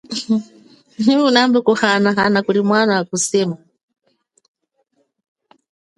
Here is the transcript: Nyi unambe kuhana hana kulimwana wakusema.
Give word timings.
Nyi 1.03 1.15
unambe 1.27 1.59
kuhana 1.67 2.09
hana 2.19 2.39
kulimwana 2.45 2.91
wakusema. 2.97 3.57